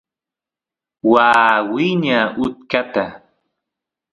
[1.11, 3.05] waa wiña utkata